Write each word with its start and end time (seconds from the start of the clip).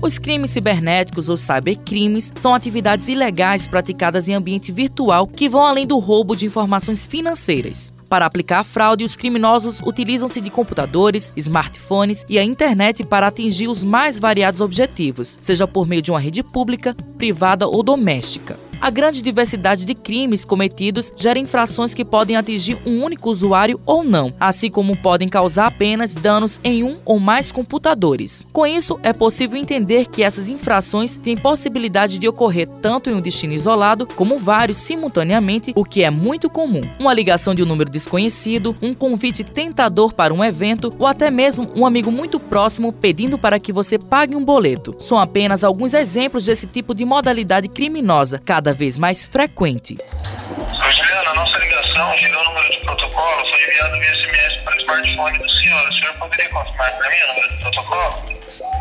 Os 0.00 0.16
crimes 0.16 0.52
cibernéticos 0.52 1.28
ou 1.28 1.36
cybercrimes 1.36 2.32
são 2.36 2.54
atividades 2.54 3.08
ilegais 3.08 3.66
praticadas 3.66 4.28
em 4.28 4.34
ambiente 4.34 4.70
virtual 4.70 5.26
que 5.26 5.48
vão 5.48 5.66
além 5.66 5.86
do 5.86 5.98
roubo 5.98 6.36
de 6.36 6.46
informações 6.46 7.04
financeiras. 7.04 7.92
Para 8.08 8.24
aplicar 8.24 8.60
a 8.60 8.64
fraude, 8.64 9.02
os 9.02 9.16
criminosos 9.16 9.82
utilizam-se 9.82 10.40
de 10.40 10.50
computadores, 10.50 11.32
smartphones 11.36 12.24
e 12.28 12.38
a 12.38 12.44
internet 12.44 13.04
para 13.04 13.26
atingir 13.26 13.66
os 13.66 13.82
mais 13.82 14.20
variados 14.20 14.60
objetivos, 14.60 15.36
seja 15.42 15.66
por 15.66 15.86
meio 15.86 16.00
de 16.00 16.12
uma 16.12 16.20
rede 16.20 16.44
pública, 16.44 16.94
privada 17.18 17.66
ou 17.66 17.82
doméstica. 17.82 18.67
A 18.80 18.90
grande 18.90 19.20
diversidade 19.20 19.84
de 19.84 19.92
crimes 19.92 20.44
cometidos 20.44 21.12
gera 21.16 21.38
infrações 21.38 21.92
que 21.92 22.04
podem 22.04 22.36
atingir 22.36 22.78
um 22.86 23.02
único 23.02 23.28
usuário 23.28 23.80
ou 23.84 24.04
não, 24.04 24.32
assim 24.38 24.70
como 24.70 24.96
podem 24.96 25.28
causar 25.28 25.66
apenas 25.66 26.14
danos 26.14 26.60
em 26.62 26.84
um 26.84 26.96
ou 27.04 27.18
mais 27.18 27.50
computadores. 27.50 28.46
Com 28.52 28.64
isso, 28.64 28.98
é 29.02 29.12
possível 29.12 29.58
entender 29.58 30.06
que 30.06 30.22
essas 30.22 30.48
infrações 30.48 31.16
têm 31.16 31.36
possibilidade 31.36 32.20
de 32.20 32.28
ocorrer 32.28 32.68
tanto 32.80 33.10
em 33.10 33.14
um 33.14 33.20
destino 33.20 33.52
isolado 33.52 34.06
como 34.14 34.38
vários 34.38 34.78
simultaneamente, 34.78 35.72
o 35.74 35.84
que 35.84 36.04
é 36.04 36.10
muito 36.10 36.48
comum. 36.48 36.82
Uma 37.00 37.12
ligação 37.12 37.56
de 37.56 37.64
um 37.64 37.66
número 37.66 37.90
desconhecido, 37.90 38.76
um 38.80 38.94
convite 38.94 39.42
tentador 39.42 40.12
para 40.12 40.32
um 40.32 40.44
evento 40.44 40.94
ou 41.00 41.06
até 41.06 41.32
mesmo 41.32 41.68
um 41.74 41.84
amigo 41.84 42.12
muito 42.12 42.38
próximo 42.38 42.92
pedindo 42.92 43.36
para 43.36 43.58
que 43.58 43.72
você 43.72 43.98
pague 43.98 44.36
um 44.36 44.44
boleto. 44.44 44.94
São 45.00 45.18
apenas 45.18 45.64
alguns 45.64 45.94
exemplos 45.94 46.44
desse 46.44 46.68
tipo 46.68 46.94
de 46.94 47.04
modalidade 47.04 47.68
criminosa. 47.68 48.40
Cada 48.44 48.67
cada 48.68 48.74
vez 48.74 48.98
mais 48.98 49.24
frequente. 49.24 49.96
Juliana, 49.96 51.34
nossa 51.34 51.58
ligação 51.58 52.14
gerou 52.18 52.42
o 52.42 52.44
número 52.44 52.70
de 52.70 52.80
protocolo, 52.80 53.48
foi 53.48 53.62
enviado 53.62 53.98
via 53.98 54.14
SMS 54.14 54.56
para 54.62 54.76
o 54.76 54.80
smartphone 54.80 55.38
do 55.38 55.50
senhor. 55.50 55.88
O 55.88 55.92
senhor 55.94 56.14
poderia 56.14 56.48
confirmar 56.50 56.98
para 56.98 57.08
mim 57.08 57.16
o 57.16 57.26
número 57.28 57.48
do 57.48 57.60
protocolo? 57.60 58.22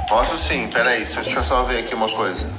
Posso 0.10 0.38
sim, 0.38 0.68
peraí, 0.68 1.06
deixa 1.06 1.40
eu 1.40 1.44
só 1.44 1.64
ver 1.64 1.80
aqui 1.80 1.96
uma 1.96 2.10
coisa. 2.10 2.50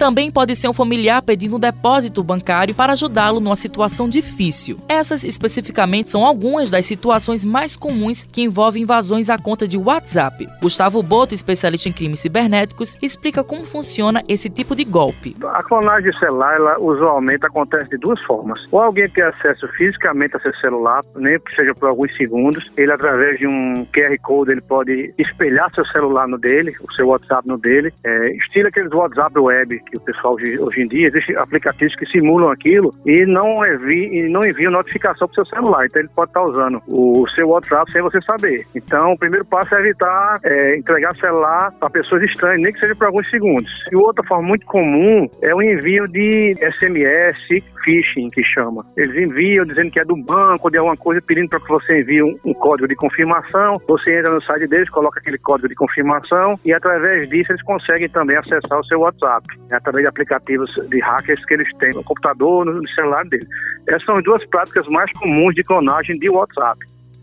Também 0.00 0.32
pode 0.32 0.56
ser 0.56 0.66
um 0.66 0.72
familiar 0.72 1.20
pedindo 1.20 1.56
um 1.56 1.60
depósito 1.60 2.24
bancário 2.24 2.74
para 2.74 2.94
ajudá-lo 2.94 3.38
numa 3.38 3.54
situação 3.54 4.08
difícil. 4.08 4.78
Essas 4.88 5.24
especificamente 5.24 6.08
são 6.08 6.24
algumas 6.24 6.70
das 6.70 6.86
situações 6.86 7.44
mais 7.44 7.76
comuns 7.76 8.24
que 8.24 8.40
envolvem 8.40 8.84
invasões 8.84 9.28
à 9.28 9.36
conta 9.36 9.68
de 9.68 9.76
WhatsApp. 9.76 10.48
Gustavo 10.62 11.02
Boto, 11.02 11.34
especialista 11.34 11.90
em 11.90 11.92
crimes 11.92 12.20
cibernéticos, 12.20 12.96
explica 13.02 13.44
como 13.44 13.66
funciona 13.66 14.24
esse 14.26 14.48
tipo 14.48 14.74
de 14.74 14.84
golpe. 14.84 15.36
A 15.52 15.62
clonagem 15.62 16.10
celular, 16.14 16.56
ela, 16.56 16.78
usualmente 16.78 17.44
acontece 17.44 17.90
de 17.90 17.98
duas 17.98 18.22
formas. 18.22 18.66
Ou 18.72 18.80
alguém 18.80 19.06
tem 19.06 19.22
acesso 19.22 19.68
fisicamente 19.76 20.34
a 20.34 20.40
seu 20.40 20.54
celular, 20.54 21.02
nem 21.14 21.38
que 21.38 21.54
seja 21.54 21.74
por 21.74 21.90
alguns 21.90 22.16
segundos, 22.16 22.72
ele 22.74 22.90
através 22.90 23.38
de 23.38 23.46
um 23.46 23.84
QR 23.92 24.16
Code 24.22 24.52
ele 24.52 24.62
pode 24.62 25.12
espelhar 25.18 25.70
seu 25.74 25.84
celular 25.88 26.26
no 26.26 26.38
dele, 26.38 26.72
o 26.80 26.90
seu 26.94 27.08
WhatsApp 27.08 27.46
no 27.46 27.58
dele, 27.58 27.92
é, 28.02 28.32
estilo 28.36 28.68
aqueles 28.68 28.90
WhatsApp 28.92 29.38
web 29.38 29.89
que 29.90 29.96
o 29.96 30.00
pessoal 30.00 30.34
hoje 30.34 30.82
em 30.82 30.88
dia, 30.88 31.08
existem 31.08 31.36
aplicativos 31.36 31.94
que 31.96 32.06
simulam 32.06 32.50
aquilo 32.50 32.90
e 33.04 33.26
não, 33.26 33.66
envi, 33.66 34.18
e 34.18 34.28
não 34.28 34.46
enviam 34.46 34.72
notificação 34.72 35.28
para 35.28 35.42
o 35.42 35.46
seu 35.46 35.56
celular. 35.56 35.86
Então 35.86 36.00
ele 36.00 36.10
pode 36.14 36.30
estar 36.30 36.44
usando 36.44 36.82
o 36.88 37.26
seu 37.34 37.48
WhatsApp 37.48 37.90
sem 37.90 38.02
você 38.02 38.20
saber. 38.22 38.64
Então 38.74 39.12
o 39.12 39.18
primeiro 39.18 39.44
passo 39.44 39.74
é 39.74 39.80
evitar 39.80 40.36
é, 40.44 40.76
entregar 40.76 41.14
celular 41.16 41.72
para 41.72 41.90
pessoas 41.90 42.22
estranhas, 42.22 42.62
nem 42.62 42.72
que 42.72 42.80
seja 42.80 42.94
por 42.94 43.06
alguns 43.06 43.28
segundos. 43.30 43.70
E 43.90 43.96
outra 43.96 44.24
forma 44.26 44.48
muito 44.48 44.64
comum 44.66 45.28
é 45.42 45.54
o 45.54 45.62
envio 45.62 46.04
de 46.04 46.54
SMS, 46.54 47.62
phishing, 47.84 48.28
que 48.28 48.42
chama. 48.44 48.84
Eles 48.96 49.16
enviam 49.16 49.64
dizendo 49.64 49.90
que 49.90 50.00
é 50.00 50.04
do 50.04 50.16
banco, 50.16 50.70
de 50.70 50.78
alguma 50.78 50.96
coisa, 50.96 51.20
pedindo 51.22 51.48
para 51.48 51.60
que 51.60 51.68
você 51.68 52.00
envie 52.00 52.22
um, 52.22 52.38
um, 52.44 52.54
código 52.54 52.86
de 52.86 52.94
confirmação. 52.94 53.74
Você 53.88 54.18
entra 54.18 54.30
no 54.30 54.42
site 54.42 54.66
deles, 54.66 54.88
coloca 54.90 55.18
aquele 55.18 55.38
código 55.38 55.68
de 55.68 55.74
confirmação 55.74 56.58
e 56.64 56.72
através 56.72 57.28
disso 57.28 57.52
eles 57.52 57.62
conseguem 57.62 58.08
também 58.08 58.36
acessar 58.36 58.78
o 58.78 58.84
seu 58.84 59.00
WhatsApp 59.00 59.46
através 59.80 60.04
de 60.04 60.08
aplicativos 60.08 60.74
de 60.88 61.00
hackers 61.00 61.44
que 61.44 61.54
eles 61.54 61.72
têm 61.78 61.90
no 61.92 62.04
computador, 62.04 62.64
no 62.64 62.88
celular 62.90 63.24
dele. 63.26 63.46
Essas 63.88 64.04
são 64.04 64.14
as 64.14 64.24
duas 64.24 64.44
práticas 64.46 64.86
mais 64.88 65.10
comuns 65.12 65.54
de 65.54 65.62
clonagem 65.62 66.18
de 66.18 66.30
WhatsApp. 66.30 66.78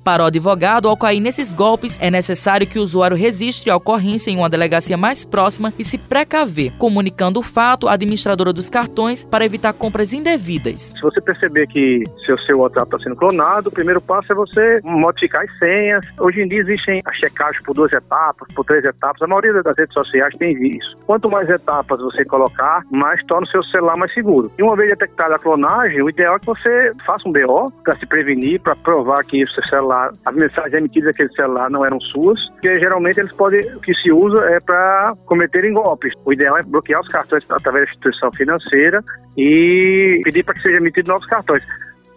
Para 0.07 0.23
o 0.23 0.28
advogado, 0.28 0.88
ao 0.88 0.95
cair 0.95 1.19
nesses 1.19 1.53
golpes, 1.53 1.97
é 2.01 2.09
necessário 2.09 2.66
que 2.66 2.79
o 2.79 2.81
usuário 2.81 3.18
registre 3.18 3.69
a 3.69 3.75
ocorrência 3.75 4.31
em 4.31 4.38
uma 4.38 4.50
delegacia 4.50 4.95
mais 4.95 5.25
próxima 5.25 5.73
e 5.78 5.84
se 5.84 5.97
precaver, 5.97 6.72
comunicando 6.78 7.41
o 7.41 7.44
fato 7.44 7.90
à 7.90 7.91
administradora 7.91 8.53
dos 8.53 8.69
cartões 8.69 9.25
para 9.25 9.44
evitar 9.44 9.73
compras 9.73 10.13
indevidas. 10.13 10.94
Se 10.95 11.01
você 11.01 11.19
perceber 11.19 11.68
que 11.68 12.06
seu, 12.25 12.38
seu 12.38 12.59
WhatsApp 12.59 12.85
está 12.85 13.00
sendo 13.00 13.18
clonado, 13.18 13.68
o 13.68 13.72
primeiro 13.73 14.00
passo 14.00 14.31
é 14.31 14.35
você 14.38 14.78
modificar 14.81 15.44
as 15.44 15.59
senhas. 15.59 16.06
Hoje 16.18 16.39
em 16.39 16.47
dia 16.47 16.62
existem 16.62 17.01
a 17.06 17.12
checagem 17.12 17.62
por 17.63 17.74
duas 17.74 17.91
etapas, 17.91 18.47
por 18.56 18.63
três 18.63 18.85
etapas. 18.85 19.22
A 19.22 19.28
maioria 19.28 19.62
das 19.62 19.75
redes 19.78 19.94
sociais 19.94 20.34
tem 20.38 20.53
isso. 20.69 20.95
Quanto 21.06 21.29
mais 21.29 21.50
etapas 21.50 22.00
você 22.00 22.24
colocar, 22.24 22.81
mais 22.89 23.22
torna 23.25 23.44
o 23.44 23.50
seu 23.50 23.62
celular 23.62 23.97
mais 23.97 24.13
seguro. 24.13 24.50
E 24.57 24.63
uma 24.63 24.78
vez 24.78 24.89
detectada 24.91 25.35
a 25.35 25.39
clonagem, 25.39 26.01
o 26.01 26.09
ideal 26.09 26.38
é 26.38 26.39
que 26.39 26.45
você 26.45 26.91
faça 27.06 27.28
um 27.28 27.34
BO 27.34 27.66
para 27.84 27.97
se 27.97 28.06
prevenir, 28.06 28.62
para 28.62 28.74
provar 28.74 29.22
que 29.25 29.44
o 29.44 29.50
seu 29.50 29.66
celular 29.66 29.97
celular, 29.97 30.12
as 30.25 30.35
mensagens 30.35 30.74
emitidas 30.74 31.06
daquele 31.12 31.34
celular 31.34 31.69
não 31.69 31.85
eram 31.85 32.00
suas, 32.00 32.40
porque 32.52 32.80
geralmente 32.80 33.19
eles 33.19 33.31
podem, 33.34 33.62
o 33.75 33.80
que 33.80 33.94
se 33.96 34.12
usa 34.12 34.44
é 34.50 34.59
para 34.59 35.09
cometerem 35.25 35.74
golpes. 35.74 36.13
O 36.25 36.34
ideal 36.34 36.58
é 36.58 36.63
bloquear 36.63 37.02
os 37.02 37.08
cartões 37.08 37.44
através 37.50 37.85
da 37.85 37.91
instituição 37.91 38.31
financeira 38.31 39.03
e 39.38 40.22
pedir 40.24 40.44
para 40.44 40.53
que 40.53 40.62
sejam 40.62 40.80
emitidos 40.80 41.09
novos 41.09 41.28
cartões. 41.28 41.63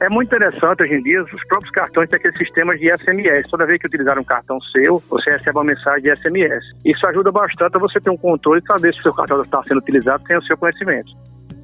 É 0.01 0.09
muito 0.09 0.35
interessante 0.35 0.83
hoje 0.83 0.95
em 0.95 1.03
dia, 1.03 1.23
os 1.23 1.45
próprios 1.47 1.71
cartões 1.73 2.09
têm 2.09 2.17
aqueles 2.17 2.39
sistemas 2.39 2.81
de 2.81 2.87
SMS. 2.91 3.51
Toda 3.51 3.67
vez 3.67 3.79
que 3.79 3.87
utilizar 3.87 4.19
um 4.19 4.25
cartão 4.25 4.59
seu, 4.73 5.03
você 5.11 5.31
recebe 5.31 5.59
uma 5.59 5.65
mensagem 5.65 6.03
de 6.03 6.17
SMS. 6.17 6.65
Isso 6.87 7.07
ajuda 7.07 7.31
bastante 7.31 7.77
a 7.77 7.79
você 7.79 8.01
ter 8.01 8.09
um 8.09 8.17
controle 8.17 8.61
e 8.61 8.67
saber 8.67 8.95
se 8.95 9.01
o 9.01 9.03
seu 9.03 9.13
cartão 9.13 9.43
está 9.43 9.63
sendo 9.65 9.79
utilizado 9.79 10.27
sem 10.27 10.39
o 10.39 10.43
seu 10.43 10.57
conhecimento. 10.57 11.11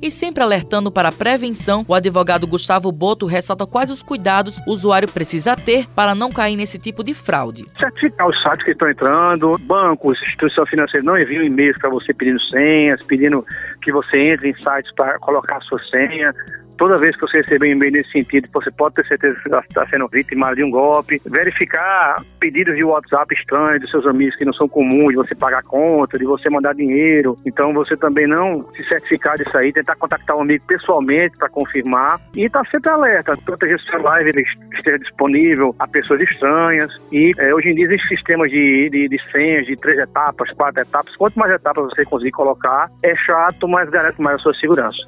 E 0.01 0.11
sempre 0.11 0.43
alertando 0.43 0.91
para 0.91 1.09
a 1.09 1.13
prevenção, 1.13 1.83
o 1.89 1.95
advogado 1.95 2.47
Gustavo 2.47 2.93
Boto 2.93 3.27
ressalta 3.27 3.67
quais 3.67 3.91
os 3.91 4.03
cuidados 4.03 4.59
o 4.67 4.73
usuário 4.73 5.11
precisa 5.11 5.57
ter 5.57 5.87
para 5.95 6.15
não 6.15 6.31
cair 6.31 6.57
nesse 6.57 6.79
tipo 6.79 7.03
de 7.03 7.15
fraude. 7.15 7.65
Certificar 7.79 8.29
os 8.29 8.43
sites 8.43 8.63
que 8.65 8.71
estão 8.73 8.91
entrando, 8.91 9.57
bancos, 9.61 10.21
instituição 10.23 10.67
financeira 10.67 11.05
não 11.05 11.19
enviam 11.19 11.43
e-mails 11.43 11.79
para 11.79 11.89
você 11.89 12.13
pedindo 12.13 12.41
senhas, 12.43 13.03
pedindo 13.05 13.45
que 13.81 13.91
você 13.91 14.33
entre 14.33 14.51
em 14.51 14.55
sites 14.55 14.93
para 14.95 15.19
colocar 15.19 15.61
sua 15.63 15.81
senha 15.85 16.35
toda 16.77 16.97
vez 16.97 17.15
que 17.15 17.23
você 17.23 17.39
receber 17.39 17.69
um 17.69 17.73
e-mail 17.73 17.93
nesse 17.93 18.11
sentido, 18.11 18.49
você 18.53 18.71
pode 18.71 18.95
ter 18.95 19.07
certeza 19.07 19.39
que 19.41 19.49
está 19.49 19.87
sendo 19.89 20.07
vítima 20.09 20.55
de 20.55 20.63
um 20.63 20.71
golpe. 20.71 21.21
Verificar 21.25 22.23
pedidos 22.39 22.75
de 22.77 22.85
WhatsApp 22.85 23.35
estranhos 23.35 23.81
dos 23.81 23.91
seus 23.91 24.07
amigos 24.07 24.37
que 24.37 24.45
não 24.45 24.53
são 24.53 24.69
comuns, 24.69 25.11
de 25.11 25.17
você 25.17 25.35
pagar 25.35 25.63
conta, 25.63 26.19
de 26.19 26.25
você 26.25 26.49
mandar 26.51 26.75
dinheiro. 26.75 27.37
Então 27.45 27.73
você 27.73 27.97
também 27.97 28.27
não 28.27 28.63
se 28.63 28.85
certificar 28.87 29.37
disso 29.37 29.57
aí, 29.57 29.73
tentar 29.73 29.97
contactar 29.97 30.37
um 30.37 30.43
amigo 30.43 30.65
pessoalmente 30.67 31.39
para 31.39 31.49
confirmar 31.49 32.21
e 32.37 32.45
estar 32.45 32.63
tá 32.63 32.71
sempre 32.71 32.91
alerta, 32.91 33.37
proteger 33.45 33.81
seu 33.81 34.03
live 34.03 34.31
ele 34.31 34.45
esteja 34.75 34.99
disponível 34.99 35.75
a 35.79 35.87
pessoas 35.87 36.21
estranhas. 36.21 36.93
E 37.13 37.33
é, 37.39 37.55
hoje 37.55 37.71
em 37.71 37.75
dia 37.75 37.87
existem 37.87 38.17
sistemas 38.17 38.51
de, 38.51 38.89
de, 38.91 39.09
de 39.09 39.31
senhas 39.31 39.67
de 39.67 39.77
três 39.77 39.99
etapas, 39.99 40.51
quatro 40.51 40.83
etapas. 40.83 41.15
Quanto 41.17 41.39
mais 41.39 41.53
etapas 41.53 41.85
você 41.85 42.05
conseguir 42.05 42.33
colocar, 42.33 42.91
é 43.03 43.15
chato, 43.17 43.67
mas 43.69 43.89
garante 43.89 44.21
mais 44.21 44.37
a 44.37 44.39
sua 44.39 44.55
segurança. 44.55 45.07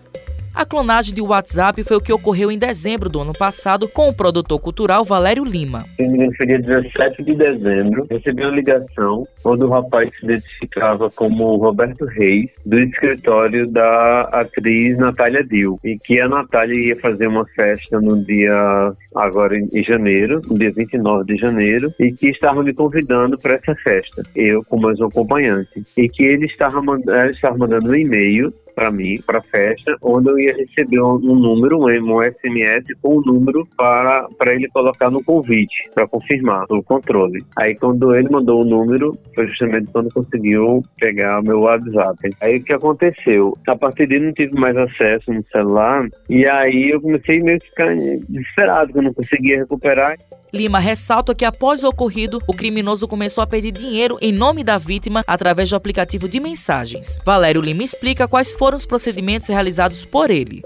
A 0.59 0.67
clonagem 0.67 1.15
de 1.15 1.21
WhatsApp 1.21 1.85
foi 1.85 1.97
o 1.99 2.01
que 2.01 2.13
ocorreu 2.13 2.51
em 2.51 2.59
dezembro 2.59 3.09
do 3.09 3.21
ano 3.21 3.33
passado 3.33 3.87
com 3.87 4.09
o 4.09 4.13
produtor 4.13 4.59
cultural 4.59 5.05
Valério 5.05 5.45
Lima. 5.45 5.85
No 6.01 6.47
dia 6.47 6.59
17 6.59 7.23
de 7.23 7.37
dezembro, 7.37 8.05
recebi 8.11 8.43
uma 8.43 8.51
ligação 8.51 9.23
onde 9.45 9.63
o 9.63 9.69
rapaz 9.69 10.11
se 10.19 10.27
identificava 10.27 11.09
como 11.13 11.55
Roberto 11.59 12.05
Reis, 12.07 12.51
do 12.67 12.77
escritório 12.77 13.71
da 13.71 14.23
atriz 14.33 14.99
Natália 14.99 15.45
Dil, 15.45 15.79
e 15.85 15.97
que 15.97 16.21
a 16.21 16.29
Natália 16.29 16.89
ia 16.89 16.97
fazer 16.97 17.29
uma 17.29 17.47
festa 17.55 18.01
no 18.01 18.21
dia 18.25 18.93
agora 19.19 19.59
em 19.59 19.85
janeiro, 19.85 20.41
dia 20.51 20.71
29 20.71 21.25
de 21.25 21.41
janeiro, 21.41 21.93
e 21.99 22.13
que 22.13 22.29
estava 22.29 22.63
me 22.63 22.73
convidando 22.73 23.39
para 23.39 23.55
essa 23.55 23.75
festa, 23.77 24.23
eu 24.35 24.65
como 24.65 24.83
mais 24.83 25.01
um 25.01 25.07
acompanhante, 25.07 25.85
e 25.97 26.09
que 26.09 26.25
ele 26.25 26.47
estava, 26.47 26.81
ele 26.81 27.33
estava 27.33 27.57
mandando 27.57 27.91
um 27.91 27.95
e-mail 27.95 28.53
para 28.79 28.93
mim, 28.93 29.21
para 29.27 29.43
festa, 29.43 29.97
onde 30.01 30.31
eu 30.31 30.39
ia 30.39 30.55
receber 30.55 31.01
um, 31.01 31.17
um 31.17 31.35
número, 31.35 31.81
um, 31.81 32.23
SMS 32.23 32.85
com 33.03 33.19
um 33.19 33.23
número 33.23 33.67
para, 33.77 34.29
ele 34.47 34.69
colocar 34.69 35.11
no 35.11 35.21
convite, 35.25 35.91
para 35.93 36.07
confirmar 36.07 36.65
o 36.71 36.81
controle. 36.81 37.45
Aí 37.57 37.75
quando 37.75 38.15
ele 38.15 38.29
mandou 38.31 38.63
o 38.63 38.65
número, 38.65 39.19
foi 39.35 39.49
justamente 39.49 39.91
quando 39.91 40.15
conseguiu 40.15 40.85
pegar 41.01 41.41
o 41.41 41.43
meu 41.43 41.63
WhatsApp. 41.63 42.31
Aí 42.41 42.59
o 42.59 42.63
que 42.63 42.73
aconteceu? 42.73 43.59
A 43.67 43.75
partir 43.75 44.07
dele 44.07 44.27
não 44.27 44.33
tive 44.33 44.55
mais 44.55 44.77
acesso 44.77 45.33
no 45.33 45.45
celular, 45.51 46.07
e 46.31 46.47
aí 46.47 46.91
eu 46.91 47.01
comecei 47.01 47.43
meio 47.43 47.59
que 47.59 47.71
ficar 47.71 47.93
desesperado, 48.29 48.93
não 49.09 49.15
conseguia 49.15 49.59
recuperar. 49.59 50.17
Lima 50.53 50.79
ressalta 50.79 51.35
que 51.35 51.45
após 51.45 51.85
o 51.85 51.89
ocorrido, 51.89 52.39
o 52.49 52.55
criminoso 52.55 53.07
começou 53.07 53.43
a 53.43 53.47
pedir 53.47 53.73
dinheiro 53.73 54.17
em 54.21 54.33
nome 54.33 54.65
da 54.65 54.79
vítima 54.79 55.23
através 55.27 55.69
do 55.71 55.77
aplicativo 55.77 56.29
de 56.29 56.41
mensagens. 56.41 57.19
Valério 57.25 57.61
Lima 57.61 57.83
explica 57.83 58.27
quais 58.27 58.55
foram 58.55 58.77
os 58.77 58.87
procedimentos 58.87 59.49
realizados 59.49 60.05
por 60.05 60.31
ele. 60.31 60.63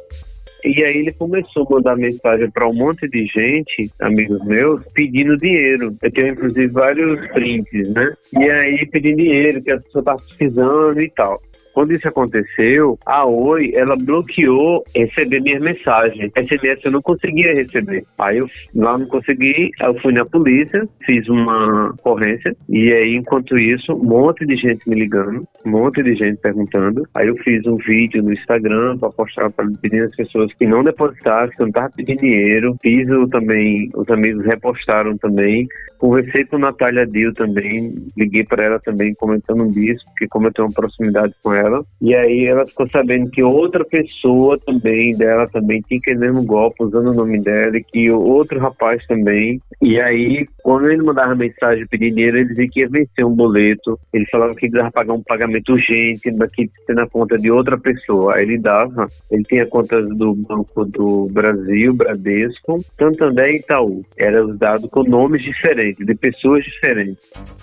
E 0.64 0.84
aí 0.84 0.98
ele 0.98 1.12
começou 1.12 1.66
a 1.68 1.74
mandar 1.74 1.96
mensagem 1.96 2.48
para 2.48 2.68
um 2.68 2.72
monte 2.72 3.08
de 3.08 3.26
gente, 3.26 3.90
amigos 4.00 4.44
meus, 4.44 4.80
pedindo 4.94 5.36
dinheiro. 5.36 5.96
Eu 6.00 6.12
tenho 6.12 6.28
inclusive 6.28 6.68
vários 6.68 7.26
prints, 7.32 7.88
né? 7.88 8.14
E 8.32 8.48
aí 8.48 8.86
pedindo 8.86 9.16
dinheiro, 9.16 9.60
que 9.60 9.72
a 9.72 9.80
pessoa 9.80 10.04
tá 10.04 10.16
precisando 10.16 11.00
e 11.00 11.10
tal. 11.10 11.42
Quando 11.72 11.92
isso 11.92 12.08
aconteceu, 12.08 12.98
a 13.06 13.24
Oi, 13.24 13.72
ela 13.74 13.96
bloqueou 13.96 14.84
receber 14.94 15.40
minhas 15.40 15.62
mensagens. 15.62 16.30
SMS 16.36 16.80
eu 16.84 16.90
não 16.90 17.02
conseguia 17.02 17.54
receber. 17.54 18.04
Aí 18.19 18.38
eu 18.38 18.48
lá 18.74 18.98
não 18.98 19.06
consegui, 19.06 19.70
eu 19.80 19.94
fui 20.00 20.12
na 20.12 20.24
polícia, 20.24 20.86
fiz 21.04 21.28
uma 21.28 21.90
ocorrência, 21.90 22.54
e 22.69 22.92
aí 22.92 23.16
enquanto 23.16 23.58
isso, 23.58 23.92
um 23.92 24.04
monte 24.04 24.46
de 24.46 24.56
gente 24.56 24.88
me 24.88 24.96
ligando, 24.96 25.46
um 25.64 25.70
monte 25.70 26.02
de 26.02 26.14
gente 26.14 26.40
perguntando. 26.40 27.06
Aí 27.14 27.28
eu 27.28 27.36
fiz 27.38 27.64
um 27.66 27.76
vídeo 27.76 28.22
no 28.22 28.32
Instagram 28.32 28.98
para 28.98 29.10
postar, 29.10 29.50
para 29.50 29.66
pedir 29.80 30.02
as 30.02 30.14
pessoas 30.14 30.52
que 30.54 30.66
não 30.66 30.84
depositassem, 30.84 31.56
que 31.56 31.62
eu 31.62 31.66
não 31.66 31.70
estava 31.70 31.90
pedindo 31.94 32.20
dinheiro. 32.20 32.76
Fiz 32.82 33.06
também, 33.30 33.90
os 33.94 34.08
amigos 34.08 34.44
repostaram 34.44 35.16
também. 35.18 35.66
Conversei 35.98 36.44
com 36.44 36.58
Natália 36.58 37.06
Dil 37.06 37.32
também, 37.32 37.94
liguei 38.16 38.44
para 38.44 38.64
ela 38.64 38.80
também 38.80 39.14
comentando 39.14 39.70
disso, 39.72 40.04
porque 40.06 40.26
como 40.28 40.48
eu 40.48 40.52
tenho 40.52 40.68
uma 40.68 40.75
proximidade 40.75 41.32
com 41.42 41.52
ela, 41.52 41.62
E 42.00 42.14
aí 42.14 42.47
ela 42.47 42.67
ficou 42.67 42.88
sabendo 42.88 43.31
que 43.31 43.43
outra 43.43 43.85
pessoa 43.85 44.59
também 44.59 45.17
dela 45.17 45.47
também 45.47 45.81
tinha 45.82 45.99
aquele 45.99 46.19
mesmo 46.19 46.44
golpe 46.44 46.82
usando 46.82 47.11
o 47.11 47.14
nome 47.14 47.41
dela 47.41 47.76
e 47.76 47.85
que 47.85 48.11
outro 48.11 48.59
rapaz 48.59 49.05
também. 49.06 49.61
E 49.81 50.00
aí, 50.00 50.47
quando 50.62 50.91
ele 50.91 51.03
mandava 51.03 51.35
mensagem 51.35 51.87
pedir 51.87 52.11
dinheiro, 52.11 52.38
ele 52.38 52.49
dizia 52.49 52.69
que 52.69 52.81
ia 52.81 52.88
vencer 52.88 53.25
um 53.25 53.35
boleto. 53.35 53.99
Ele 54.12 54.26
falava 54.31 54.55
que 54.55 54.67
ia 54.67 54.91
pagar 54.91 55.12
um 55.12 55.23
pagamento 55.23 55.73
urgente 55.73 56.31
daqui 56.32 56.70
na 56.88 57.06
conta 57.09 57.38
de 57.38 57.50
outra 57.50 57.79
pessoa. 57.79 58.35
Aí 58.35 58.43
ele 58.43 58.59
dava. 58.59 59.09
Ele 59.31 59.43
tinha 59.44 59.67
contas 59.67 60.06
do 60.17 60.35
Banco 60.35 60.85
do 60.85 61.29
Brasil, 61.32 61.94
Bradesco, 61.94 62.85
Santander 62.99 63.55
e 63.55 63.56
Itaú. 63.59 64.05
Eram 64.17 64.50
os 64.50 64.59
dados 64.59 64.91
com 64.91 65.03
nomes 65.03 65.43
diferentes, 65.43 66.05
de 66.05 66.14
pessoas 66.14 66.64
diferentes. 66.64 67.17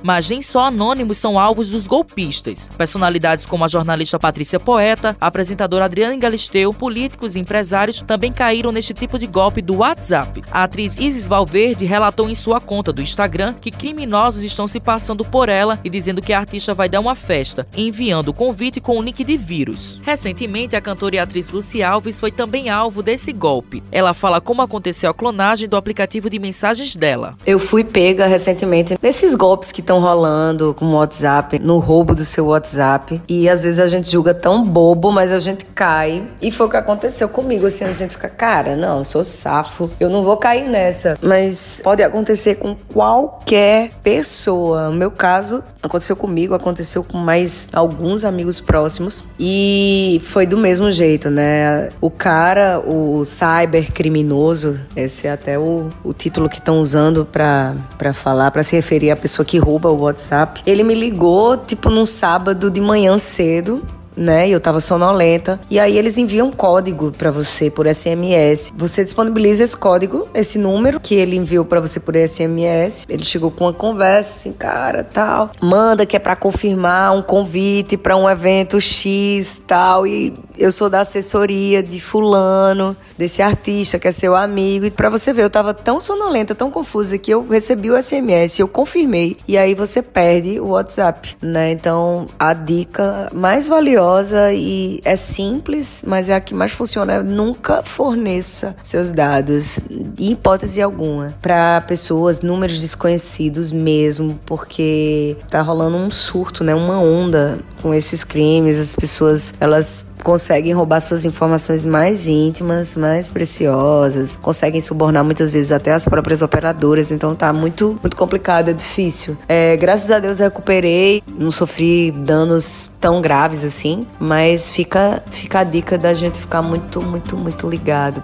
Mas 0.04 0.30
nem 0.30 0.42
só 0.42 0.66
anônimos 0.66 1.18
são 1.18 1.40
alvos 1.40 1.72
dos 1.72 1.88
golpistas. 1.88 2.68
Personalidades 2.78 3.46
como 3.46 3.66
a 3.66 3.68
jornalista 3.68 3.89
jornalista 3.90 4.20
Patrícia 4.20 4.60
Poeta, 4.60 5.18
apresentadora 5.20 5.86
Adriana 5.86 6.16
Galisteu, 6.16 6.72
políticos 6.72 7.36
e 7.36 7.40
empresários 7.40 8.04
também 8.06 8.32
caíram 8.32 8.72
neste 8.72 8.94
tipo 8.94 9.18
de 9.18 9.26
golpe 9.26 9.64
do 9.64 9.78
WhatsApp. 9.78 10.44
A 10.52 10.64
atriz 10.64 10.96
Isis 10.96 11.28
Valverde 11.28 11.86
relatou 11.86 12.30
em 12.30 12.36
sua 12.36 12.62
conta 12.62 12.94
do 12.94 13.02
Instagram 13.02 13.56
que 13.60 13.72
criminosos 13.72 14.44
estão 14.44 14.68
se 14.68 14.80
passando 14.80 15.26
por 15.26 15.50
ela 15.50 15.80
e 15.84 15.90
dizendo 15.90 16.22
que 16.22 16.32
a 16.32 16.40
artista 16.40 16.72
vai 16.72 16.88
dar 16.88 17.00
uma 17.00 17.16
festa, 17.16 17.66
enviando 17.76 18.28
o 18.28 18.34
convite 18.34 18.80
com 18.80 18.96
o 18.96 19.02
link 19.02 19.24
de 19.24 19.36
vírus. 19.36 20.00
Recentemente, 20.04 20.76
a 20.76 20.82
cantora 20.82 21.16
e 21.16 21.20
atriz 21.20 21.50
Luci 21.50 21.82
Alves 21.82 22.20
foi 22.20 22.32
também 22.32 22.70
alvo 22.70 23.02
desse 23.02 23.34
golpe. 23.34 23.82
Ela 23.92 24.14
fala 24.14 24.40
como 24.40 24.62
aconteceu 24.62 25.10
a 25.10 25.14
clonagem 25.16 25.68
do 25.68 25.76
aplicativo 25.76 26.30
de 26.30 26.38
mensagens 26.38 26.96
dela. 26.96 27.36
Eu 27.44 27.58
fui 27.58 27.84
pega 27.84 28.28
recentemente 28.28 29.00
nesses 29.02 29.34
golpes 29.34 29.72
que 29.72 29.82
estão 29.82 30.00
rolando 30.00 30.76
com 30.76 30.86
o 30.86 30.94
WhatsApp, 30.94 31.58
no 31.58 31.80
roubo 31.80 32.14
do 32.14 32.24
seu 32.24 32.46
WhatsApp, 32.48 33.20
e 33.28 33.50
às 33.50 33.64
vezes 33.64 33.79
vezes 33.80 33.94
a 33.94 33.98
gente 33.98 34.12
julga 34.12 34.34
tão 34.34 34.64
bobo, 34.64 35.12
mas 35.12 35.32
a 35.32 35.40
gente 35.40 35.66
cai. 35.66 36.24
E 36.42 36.52
foi 36.52 36.68
o 36.68 36.70
que 36.70 36.78
aconteceu 36.78 37.28
comigo, 37.28 37.66
assim, 37.66 37.84
a 37.84 37.92
gente 37.92 38.12
fica, 38.12 38.30
cara, 38.30 38.76
não, 38.76 39.04
sou 39.04 39.24
safo, 39.24 39.90
eu 40.00 40.10
não 40.10 40.24
vou 40.24 40.38
cair 40.38 40.68
nessa. 40.70 41.18
Mas 41.22 41.82
pode 41.84 42.04
acontecer 42.04 42.56
com 42.56 42.76
qualquer 42.94 43.90
pessoa. 44.04 44.90
No 44.90 44.96
meu 44.96 45.12
caso, 45.12 45.64
aconteceu 45.82 46.16
comigo, 46.16 46.54
aconteceu 46.54 47.04
com 47.04 47.18
mais 47.18 47.68
alguns 47.74 48.24
amigos 48.24 48.60
próximos. 48.60 49.24
E 49.40 50.22
foi 50.26 50.46
do 50.46 50.58
mesmo 50.58 50.92
jeito, 50.92 51.30
né? 51.30 51.90
O 52.02 52.10
cara, 52.10 52.80
o 52.80 53.24
cyber 53.26 53.92
criminoso, 53.92 54.80
esse 54.96 55.28
é 55.28 55.32
até 55.32 55.58
o, 55.58 55.90
o 56.04 56.14
título 56.14 56.50
que 56.50 56.60
estão 56.60 56.80
usando 56.82 57.26
para 57.26 58.14
falar, 58.14 58.52
para 58.52 58.64
se 58.64 58.76
referir 58.76 59.12
à 59.12 59.16
pessoa 59.16 59.46
que 59.46 59.58
rouba 59.58 59.90
o 59.90 60.02
WhatsApp. 60.02 60.62
Ele 60.66 60.84
me 60.84 60.94
ligou, 60.94 61.58
tipo, 61.58 61.90
num 61.90 62.06
sábado 62.06 62.70
de 62.70 62.82
manhã 62.82 63.18
cedo 63.18 63.84
né? 64.20 64.50
E 64.50 64.52
eu 64.52 64.60
tava 64.60 64.80
sonolenta. 64.80 65.60
E 65.70 65.80
aí 65.80 65.98
eles 65.98 66.18
enviam 66.18 66.48
um 66.48 66.52
código 66.52 67.12
para 67.12 67.32
você 67.32 67.72
por 67.72 67.88
SMS. 67.88 68.72
Você 68.76 69.04
disponibiliza 69.04 69.64
esse 69.64 69.78
código, 69.78 70.28
esse 70.34 70.60
número 70.60 71.00
que 71.00 71.16
ele 71.16 71.38
enviou 71.38 71.64
para 71.64 71.80
você 71.80 72.00
por 72.00 72.16
SMS. 72.16 73.06
Ele 73.08 73.24
chegou 73.24 73.50
com 73.50 73.66
uma 73.66 73.74
conversa 73.74 74.32
assim, 74.32 74.52
cara, 74.52 75.04
tal. 75.04 75.52
Manda 75.62 76.06
que 76.06 76.16
é 76.16 76.20
para 76.20 76.36
confirmar 76.36 77.16
um 77.16 77.22
convite 77.22 77.96
para 77.96 78.18
um 78.18 78.30
evento 78.30 78.82
X, 78.82 79.62
tal. 79.66 80.06
E 80.06 80.34
eu 80.60 80.72
sou 80.72 80.90
da 80.90 81.00
assessoria 81.02 81.82
de 81.82 82.02
fulano, 82.02 82.96
desse 83.18 83.42
artista 83.42 83.98
que 83.98 84.08
é 84.08 84.12
seu 84.12 84.36
amigo. 84.36 84.86
E 84.86 84.92
para 84.92 85.10
você 85.10 85.32
ver, 85.32 85.44
eu 85.44 85.50
tava 85.50 85.74
tão 85.74 86.00
sonolenta, 86.02 86.54
tão 86.54 86.70
confusa 86.70 87.18
que 87.18 87.32
eu 87.32 87.48
recebi 87.48 87.90
o 87.90 88.02
SMS, 88.02 88.60
eu 88.60 88.68
confirmei. 88.68 89.38
E 89.48 89.58
aí 89.58 89.74
você 89.74 90.02
perde 90.02 90.60
o 90.60 90.68
WhatsApp, 90.68 91.38
né? 91.42 91.72
Então, 91.72 92.26
a 92.38 92.54
dica 92.54 93.30
mais 93.34 93.68
valiosa 93.68 94.52
e 94.54 95.00
é 95.06 95.16
simples, 95.16 96.04
mas 96.06 96.28
é 96.28 96.36
a 96.36 96.42
que 96.42 96.54
mais 96.54 96.74
funciona. 96.74 97.24
Nunca 97.24 97.82
forneça 97.82 98.76
seus 98.84 99.14
dados, 99.14 99.80
em 100.20 100.32
hipótese 100.32 100.82
alguma, 100.82 101.34
para 101.42 101.82
pessoas, 101.82 102.42
números 102.42 102.80
desconhecidos 102.80 103.72
mesmo, 103.72 104.38
porque 104.46 105.38
tá 105.50 105.62
rolando 105.62 105.96
um 105.96 106.12
surto, 106.12 106.64
né? 106.64 106.76
Uma 106.76 107.00
onda 107.00 107.60
com 107.82 107.94
esses 107.94 108.24
crimes. 108.26 108.78
As 108.78 108.94
pessoas, 108.94 109.54
elas 109.60 110.06
conseguem 110.24 110.49
roubar 110.74 111.00
suas 111.00 111.26
informações 111.26 111.86
mais 111.86 112.28
íntimas, 112.28 112.96
mais 112.96 113.30
preciosas, 113.30 114.38
conseguem 114.42 114.82
subornar 114.82 115.24
muitas 115.24 115.52
vezes 115.52 115.72
até 115.72 115.92
as 115.92 116.06
próprias 116.06 116.42
operadoras, 116.42 117.12
então 117.12 117.36
tá 117.36 117.54
muito, 117.54 118.00
muito 118.02 118.16
complicado, 118.16 118.70
é 118.70 118.74
difícil. 118.74 119.38
É, 119.48 119.78
graças 119.78 120.10
a 120.12 120.20
Deus 120.20 120.40
eu 120.40 120.46
recuperei, 120.46 121.22
não 121.38 121.52
sofri 121.52 122.12
danos 122.12 122.90
tão 123.00 123.22
graves 123.22 123.64
assim, 123.64 124.06
mas 124.20 124.72
fica, 124.72 125.24
fica 125.32 125.60
a 125.60 125.64
dica 125.64 125.98
da 125.98 126.14
gente 126.14 126.40
ficar 126.40 126.62
muito, 126.62 127.02
muito, 127.02 127.38
muito 127.38 127.70
ligado. 127.70 128.22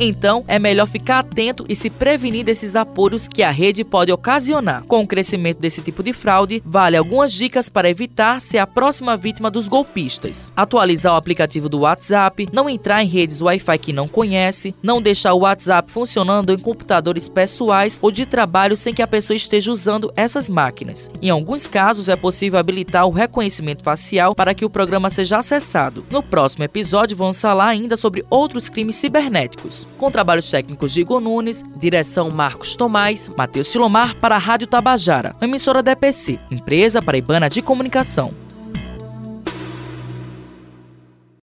Então, 0.00 0.44
é 0.46 0.60
melhor 0.60 0.86
ficar 0.86 1.18
atento 1.18 1.64
e 1.68 1.74
se 1.74 1.90
prevenir 1.90 2.44
desses 2.44 2.76
apuros 2.76 3.26
que 3.26 3.42
a 3.42 3.50
rede 3.50 3.82
pode 3.82 4.12
ocasionar. 4.12 4.84
Com 4.84 5.02
o 5.02 5.06
crescimento 5.06 5.58
desse 5.58 5.82
tipo 5.82 6.04
de 6.04 6.12
fraude, 6.12 6.62
vale 6.64 6.96
algumas 6.96 7.32
dicas 7.32 7.68
para 7.68 7.90
evitar 7.90 8.40
ser 8.40 8.58
a 8.58 8.66
próxima 8.66 9.16
vítima 9.16 9.50
dos 9.50 9.66
golpistas. 9.66 10.52
Atualizar 10.56 11.14
o 11.14 11.16
aplicativo 11.16 11.68
do 11.68 11.80
WhatsApp, 11.80 12.48
não 12.52 12.70
entrar 12.70 13.02
em 13.02 13.08
redes 13.08 13.40
Wi-Fi 13.40 13.78
que 13.78 13.92
não 13.92 14.06
conhece, 14.06 14.72
não 14.82 15.02
deixar 15.02 15.34
o 15.34 15.40
WhatsApp 15.40 15.90
funcionando 15.90 16.52
em 16.52 16.58
computadores 16.58 17.28
pessoais 17.28 17.98
ou 18.00 18.12
de 18.12 18.24
trabalho 18.24 18.76
sem 18.76 18.94
que 18.94 19.02
a 19.02 19.06
pessoa 19.06 19.36
esteja 19.36 19.72
usando 19.72 20.12
essas 20.16 20.48
máquinas. 20.48 21.10
Em 21.20 21.30
alguns 21.30 21.66
casos, 21.66 22.08
é 22.08 22.14
possível 22.14 22.58
habilitar 22.58 23.04
o 23.04 23.10
reconhecimento 23.10 23.82
facial 23.82 24.32
para 24.32 24.54
que 24.54 24.64
o 24.64 24.70
programa 24.70 25.10
seja 25.10 25.38
acessado. 25.38 26.04
No 26.08 26.22
próximo 26.22 26.62
episódio, 26.62 27.16
vamos 27.16 27.40
falar 27.40 27.66
ainda 27.66 27.96
sobre 27.96 28.24
outros 28.30 28.68
crimes 28.68 28.96
cibernéticos 28.96 29.87
com 29.96 30.10
trabalhos 30.10 30.50
técnicos 30.50 30.92
de 30.92 31.00
Igor 31.00 31.20
Nunes, 31.20 31.64
direção 31.76 32.30
Marcos 32.30 32.76
Tomás, 32.76 33.30
Matheus 33.36 33.68
Silomar 33.68 34.14
para 34.16 34.36
a 34.36 34.38
Rádio 34.38 34.66
Tabajara, 34.66 35.34
emissora 35.40 35.82
da 35.82 35.92
EPC, 35.92 36.38
empresa 36.50 37.00
paraibana 37.00 37.48
de 37.48 37.62
comunicação. 37.62 38.47